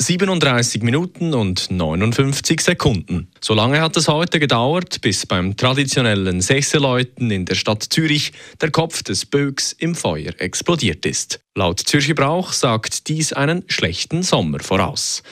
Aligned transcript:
37 0.00 0.82
Minuten 0.82 1.32
und 1.34 1.70
59 1.70 2.60
Sekunden. 2.60 3.28
So 3.40 3.54
lange 3.54 3.80
hat 3.80 3.96
es 3.96 4.08
heute 4.08 4.40
gedauert, 4.40 5.00
bis 5.00 5.26
beim 5.26 5.56
traditionellen 5.56 6.40
Sechseläuten 6.40 7.30
in 7.30 7.44
der 7.44 7.54
Stadt 7.54 7.84
Zürich 7.84 8.32
der 8.60 8.70
Kopf 8.70 9.02
des 9.02 9.26
Bögs 9.26 9.72
im 9.72 9.94
Feuer 9.94 10.32
explodiert 10.38 11.06
ist. 11.06 11.40
Laut 11.54 11.80
Zürcher 11.80 12.14
Brauch 12.14 12.52
sagt 12.52 13.08
dies 13.08 13.32
einen 13.32 13.64
schlechten 13.68 14.22
Sommer 14.22 14.60
voraus. 14.60 15.22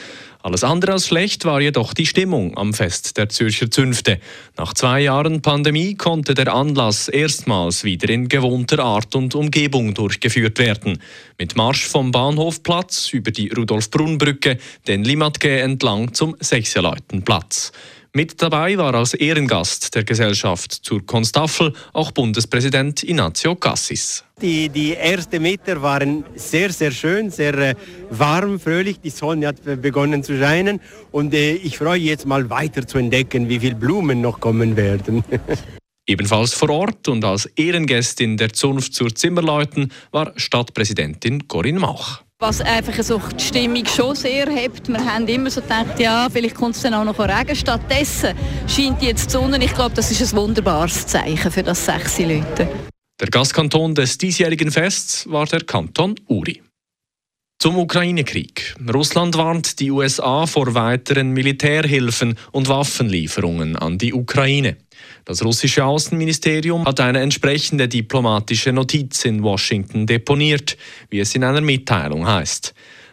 Alles 0.42 0.64
andere 0.64 0.92
als 0.92 1.06
schlecht 1.06 1.44
war 1.44 1.60
jedoch 1.60 1.92
die 1.92 2.06
Stimmung 2.06 2.56
am 2.56 2.72
Fest 2.72 3.18
der 3.18 3.28
Zürcher 3.28 3.70
Zünfte. 3.70 4.20
Nach 4.56 4.72
zwei 4.72 5.00
Jahren 5.00 5.42
Pandemie 5.42 5.96
konnte 5.96 6.32
der 6.32 6.54
Anlass 6.54 7.08
erstmals 7.08 7.84
wieder 7.84 8.08
in 8.08 8.28
gewohnter 8.28 8.78
Art 8.78 9.14
und 9.14 9.34
Umgebung 9.34 9.92
durchgeführt 9.92 10.58
werden. 10.58 11.02
Mit 11.38 11.56
Marsch 11.56 11.86
vom 11.86 12.10
Bahnhofplatz 12.10 13.12
über 13.12 13.32
die 13.32 13.48
Rudolf-Brunn-Brücke, 13.48 14.56
den 14.86 15.04
Limatke 15.04 15.60
entlang 15.60 16.14
zum 16.14 16.34
Sechseleitenplatz. 16.40 17.72
Mit 18.12 18.42
dabei 18.42 18.76
war 18.76 18.92
als 18.94 19.14
Ehrengast 19.14 19.94
der 19.94 20.02
Gesellschaft 20.02 20.72
zur 20.72 21.06
Konstaffel 21.06 21.72
auch 21.92 22.10
Bundespräsident 22.10 23.04
Ignazio 23.04 23.54
Cassis. 23.54 24.24
Die, 24.42 24.68
die 24.68 24.96
ersten 24.96 25.40
Meter 25.40 25.80
waren 25.80 26.24
sehr, 26.34 26.72
sehr 26.72 26.90
schön, 26.90 27.30
sehr 27.30 27.54
äh, 27.54 27.74
warm, 28.10 28.58
fröhlich. 28.58 28.98
Die 28.98 29.10
Sonne 29.10 29.46
hat 29.46 29.62
begonnen 29.80 30.24
zu 30.24 30.36
scheinen 30.36 30.80
und 31.12 31.32
äh, 31.34 31.52
ich 31.52 31.78
freue 31.78 32.00
jetzt 32.00 32.26
mal 32.26 32.50
weiter 32.50 32.84
zu 32.84 32.98
entdecken, 32.98 33.48
wie 33.48 33.60
viele 33.60 33.76
Blumen 33.76 34.20
noch 34.20 34.40
kommen 34.40 34.76
werden. 34.76 35.22
Ebenfalls 36.08 36.52
vor 36.52 36.70
Ort 36.70 37.06
und 37.06 37.24
als 37.24 37.46
Ehrengästin 37.46 38.36
der 38.36 38.52
Zunft 38.52 38.92
zur 38.92 39.14
Zimmerleuten 39.14 39.92
war 40.10 40.32
Stadtpräsidentin 40.34 41.46
Corinne 41.46 41.78
Mauch 41.78 42.22
was 42.40 42.62
einfach 42.62 43.02
so 43.02 43.20
die 43.38 43.44
Stimmung 43.44 43.84
schon 43.84 44.16
sehr 44.16 44.48
hebt. 44.48 44.88
Wir 44.88 45.04
haben 45.04 45.28
immer 45.28 45.50
so 45.50 45.60
gedacht, 45.60 46.00
ja, 46.00 46.26
vielleicht 46.32 46.54
kommt 46.54 46.74
es 46.74 46.80
dann 46.80 46.94
auch 46.94 47.04
noch 47.04 47.18
Regen. 47.18 47.54
Stattdessen 47.54 48.34
scheint 48.66 49.02
jetzt 49.02 49.26
die 49.26 49.32
Sonne. 49.32 49.62
Ich 49.62 49.74
glaube, 49.74 49.94
das 49.94 50.10
ist 50.10 50.32
ein 50.32 50.38
wunderbares 50.38 51.06
Zeichen 51.06 51.50
für 51.50 51.62
das 51.62 51.84
sechsi 51.84 52.24
Leute. 52.24 52.66
Der 53.20 53.28
Gastkanton 53.28 53.94
des 53.94 54.16
diesjährigen 54.16 54.70
Fests 54.70 55.28
war 55.30 55.44
der 55.44 55.60
Kanton 55.60 56.14
Uri. 56.28 56.62
Zum 57.62 57.76
Ukraine-Krieg. 57.76 58.74
Russland 58.90 59.36
warnt 59.36 59.80
die 59.80 59.90
USA 59.90 60.46
vor 60.46 60.72
weiteren 60.72 61.32
Militärhilfen 61.32 62.38
und 62.52 62.68
Waffenlieferungen 62.68 63.76
an 63.76 63.98
die 63.98 64.14
Ukraine. 64.14 64.78
Das 65.26 65.44
russische 65.44 65.84
Außenministerium 65.84 66.86
hat 66.86 67.00
eine 67.00 67.20
entsprechende 67.20 67.86
diplomatische 67.86 68.72
Notiz 68.72 69.26
in 69.26 69.42
Washington 69.42 70.06
deponiert, 70.06 70.78
wie 71.10 71.20
es 71.20 71.34
in 71.34 71.44
einer 71.44 71.60
Mitteilung 71.60 72.26
heißt. 72.26 72.72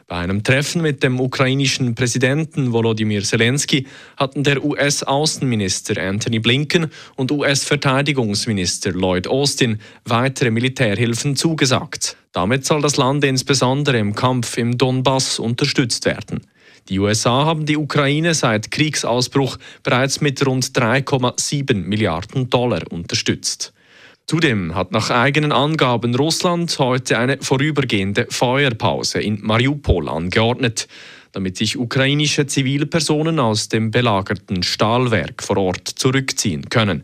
Bei 0.10 0.20
einem 0.20 0.42
Treffen 0.42 0.82
mit 0.82 1.04
dem 1.04 1.20
ukrainischen 1.20 1.94
Präsidenten 1.94 2.72
Volodymyr 2.72 3.24
Zelensky 3.24 3.88
hatten 4.16 4.42
der 4.42 4.64
US-Außenminister 4.64 6.02
Anthony 6.02 6.40
Blinken 6.40 6.90
und 7.18 7.30
US-Verteidigungsminister 7.30 8.94
Lloyd 8.94 9.28
Austin 9.28 9.80
weitere 10.06 10.50
Militärhilfen 10.50 11.36
zugesagt. 11.36 12.16
Damit 12.32 12.66
soll 12.66 12.82
das 12.82 12.96
Land 12.96 13.26
insbesondere 13.26 13.98
im 13.98 14.16
Kampf 14.16 14.58
im 14.58 14.78
Donbass 14.78 15.40
unterstützt 15.40 16.06
werden. 16.06 16.40
Die 16.88 17.00
USA 17.00 17.44
haben 17.44 17.66
die 17.66 17.76
Ukraine 17.76 18.34
seit 18.34 18.72
Kriegsausbruch 18.72 19.58
bereits 19.84 20.22
mit 20.22 20.46
rund 20.46 20.68
3,7 20.68 21.74
Milliarden 21.74 22.50
Dollar 22.50 22.90
unterstützt. 22.90 23.74
Zudem 24.30 24.76
hat 24.76 24.92
nach 24.92 25.10
eigenen 25.10 25.54
Angaben 25.54 26.14
Russland 26.14 26.78
heute 26.80 27.18
eine 27.18 27.38
vorübergehende 27.40 28.28
Feuerpause 28.30 29.22
in 29.22 29.40
Mariupol 29.42 30.10
angeordnet, 30.10 30.90
damit 31.32 31.56
sich 31.56 31.78
ukrainische 31.78 32.46
Zivilpersonen 32.46 33.40
aus 33.40 33.70
dem 33.70 33.90
belagerten 33.90 34.64
Stahlwerk 34.64 35.42
vor 35.42 35.56
Ort 35.56 35.88
zurückziehen 35.88 36.68
können. 36.68 37.04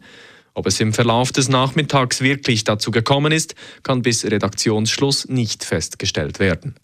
Ob 0.53 0.67
es 0.67 0.81
im 0.81 0.91
Verlauf 0.91 1.31
des 1.31 1.47
Nachmittags 1.47 2.19
wirklich 2.19 2.65
dazu 2.65 2.91
gekommen 2.91 3.31
ist, 3.31 3.55
kann 3.83 4.01
bis 4.01 4.25
Redaktionsschluss 4.25 5.29
nicht 5.29 5.63
festgestellt 5.63 6.39
werden. 6.39 6.75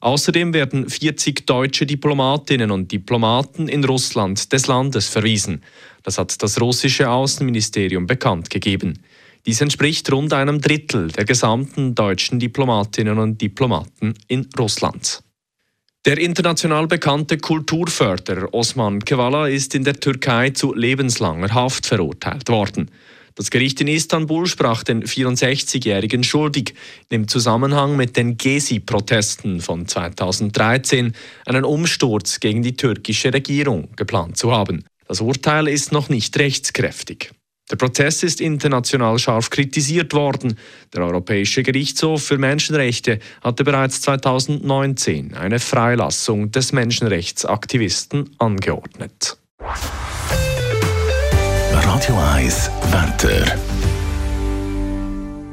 Außerdem 0.00 0.52
werden 0.52 0.90
40 0.90 1.46
deutsche 1.46 1.86
Diplomatinnen 1.86 2.72
und 2.72 2.90
Diplomaten 2.90 3.68
in 3.68 3.84
Russland 3.84 4.52
des 4.52 4.66
Landes 4.66 5.06
verwiesen. 5.06 5.62
Das 6.02 6.18
hat 6.18 6.42
das 6.42 6.60
russische 6.60 7.08
Außenministerium 7.08 8.08
bekannt 8.08 8.50
gegeben. 8.50 8.98
Dies 9.46 9.60
entspricht 9.60 10.10
rund 10.10 10.32
einem 10.32 10.60
Drittel 10.60 11.08
der 11.08 11.24
gesamten 11.24 11.94
deutschen 11.94 12.40
Diplomatinnen 12.40 13.18
und 13.18 13.40
Diplomaten 13.40 14.14
in 14.26 14.48
Russland. 14.58 15.22
Der 16.04 16.18
international 16.18 16.88
bekannte 16.88 17.38
Kulturförderer 17.38 18.52
Osman 18.52 19.04
Kevala 19.04 19.46
ist 19.46 19.76
in 19.76 19.84
der 19.84 20.00
Türkei 20.00 20.50
zu 20.50 20.74
lebenslanger 20.74 21.54
Haft 21.54 21.86
verurteilt 21.86 22.48
worden. 22.48 22.90
Das 23.36 23.50
Gericht 23.50 23.80
in 23.80 23.88
Istanbul 23.88 24.46
sprach 24.46 24.82
den 24.82 25.04
64-Jährigen 25.04 26.24
schuldig, 26.24 26.74
im 27.10 27.28
Zusammenhang 27.28 27.96
mit 27.96 28.16
den 28.16 28.38
Gezi-Protesten 28.38 29.60
von 29.60 29.86
2013 29.86 31.12
einen 31.44 31.64
Umsturz 31.64 32.40
gegen 32.40 32.62
die 32.62 32.76
türkische 32.76 33.32
Regierung 33.32 33.90
geplant 33.94 34.38
zu 34.38 34.50
haben. 34.50 34.84
Das 35.06 35.20
Urteil 35.20 35.68
ist 35.68 35.92
noch 35.92 36.08
nicht 36.08 36.36
rechtskräftig. 36.38 37.30
Der 37.70 37.76
Prozess 37.76 38.22
ist 38.22 38.40
international 38.40 39.18
scharf 39.18 39.50
kritisiert 39.50 40.12
worden. 40.14 40.56
Der 40.94 41.02
Europäische 41.02 41.64
Gerichtshof 41.64 42.22
für 42.22 42.38
Menschenrechte 42.38 43.18
hatte 43.42 43.64
bereits 43.64 44.00
2019 44.02 45.34
eine 45.34 45.58
Freilassung 45.58 46.52
des 46.52 46.72
Menschenrechtsaktivisten 46.72 48.36
angeordnet. 48.38 49.36
Radio 51.72 52.18
1 52.34 52.70
Wetter. 52.92 53.95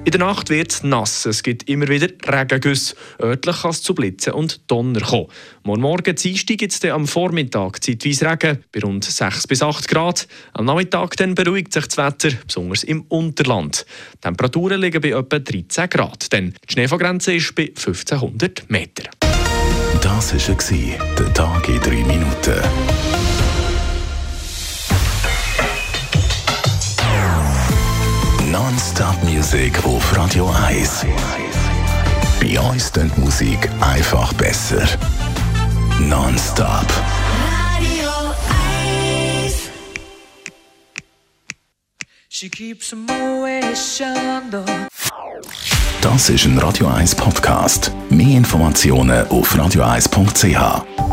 In 0.06 0.12
der 0.12 0.20
Nacht 0.20 0.50
wird 0.50 0.70
es 0.70 0.84
nass. 0.84 1.26
Es 1.26 1.44
gibt 1.44 1.70
immer 1.70 1.88
wieder 1.88 2.10
Regengüsse. 2.28 2.94
Örtlich 3.22 3.62
kann 3.62 3.72
es 3.72 3.82
zu 3.82 3.96
Blitzen 3.96 4.34
und 4.34 4.70
Donner 4.70 5.00
kommen. 5.00 5.28
Morgen 5.64 5.82
Morgen 5.82 6.16
Dienstag 6.16 6.58
gibt 6.58 6.74
es 6.74 6.92
am 6.92 7.08
Vormittag 7.08 7.82
zeitweise 7.82 8.30
Regen 8.30 8.66
bei 8.74 8.82
rund 8.82 9.06
6 9.06 9.48
bis 9.48 9.62
8 9.62 9.88
Grad. 9.88 10.28
Am 10.52 10.66
Nachmittag 10.66 11.16
dann 11.16 11.36
beruhigt 11.36 11.72
sich 11.72 11.88
das 11.88 11.96
Wetter, 11.96 12.36
besonders 12.46 12.84
im 12.84 13.04
Unterland. 13.04 13.86
Die 14.16 14.20
Temperaturen 14.20 14.82
liegen 14.82 15.00
bei 15.00 15.12
etwa 15.12 15.40
13 15.40 15.90
Grad. 15.90 16.34
Denn 16.34 16.54
die 16.68 16.74
Schneefallgrenze 16.74 17.36
ist 17.36 17.56
bei 17.56 17.68
1500 17.68 18.70
Meter. 18.70 19.10
Das 20.02 20.34
war 20.34 21.18
der 21.18 21.34
Tag 21.34 21.70
in 21.70 21.80
3 21.80 21.90
Minuten. 22.04 22.62
Non-Stop-Musik 28.64 29.84
auf 29.84 30.16
Radio 30.16 30.50
1. 30.70 31.06
Bei 32.40 32.58
uns 32.62 32.94
klingt 32.94 33.18
Musik 33.18 33.70
einfach 33.82 34.32
besser. 34.36 34.88
Non-Stop. 36.00 36.86
Radio 37.76 38.10
1. 39.44 39.70
She 42.30 42.50
keeps 42.50 42.96
Das 46.02 46.30
ist 46.30 46.46
ein 46.46 46.58
Radio 46.58 46.88
1 46.88 47.16
Podcast. 47.16 47.92
Mehr 48.10 48.38
Informationen 48.38 49.28
auf 49.28 49.54
radio1.ch. 49.56 51.13